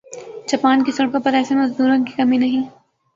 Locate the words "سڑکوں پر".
0.91-1.33